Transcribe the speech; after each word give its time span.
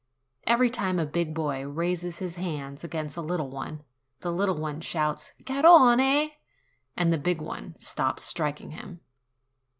Every 0.47 0.71
time 0.71 0.97
a 0.97 1.05
big 1.05 1.35
boy 1.35 1.63
raises 1.67 2.17
his 2.17 2.33
hand 2.33 2.83
against 2.83 3.15
a 3.17 3.21
little 3.21 3.51
one, 3.51 3.83
the 4.21 4.31
little 4.31 4.55
one 4.57 4.81
shouts, 4.81 5.31
"Garrone!" 5.45 6.31
and 6.97 7.13
the 7.13 7.19
big 7.19 7.39
one 7.39 7.75
stops 7.79 8.23
striking 8.23 8.71
him. 8.71 9.01